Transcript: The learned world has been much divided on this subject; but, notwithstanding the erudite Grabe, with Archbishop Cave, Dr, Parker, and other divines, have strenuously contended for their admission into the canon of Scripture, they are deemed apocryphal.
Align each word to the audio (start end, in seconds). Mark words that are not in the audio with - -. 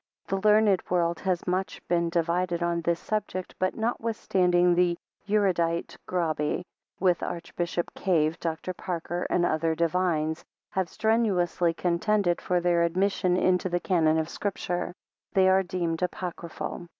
The 0.29 0.37
learned 0.41 0.81
world 0.89 1.19
has 1.19 1.43
been 1.43 1.51
much 1.51 1.79
divided 1.87 2.63
on 2.63 2.81
this 2.81 2.99
subject; 2.99 3.53
but, 3.59 3.77
notwithstanding 3.77 4.73
the 4.73 4.97
erudite 5.29 5.95
Grabe, 6.07 6.63
with 6.99 7.21
Archbishop 7.21 7.93
Cave, 7.93 8.39
Dr, 8.39 8.73
Parker, 8.73 9.27
and 9.29 9.45
other 9.45 9.75
divines, 9.75 10.43
have 10.71 10.89
strenuously 10.89 11.75
contended 11.75 12.41
for 12.41 12.59
their 12.59 12.81
admission 12.81 13.37
into 13.37 13.69
the 13.69 13.79
canon 13.79 14.17
of 14.17 14.27
Scripture, 14.27 14.91
they 15.33 15.47
are 15.47 15.61
deemed 15.61 16.01
apocryphal. 16.01 16.87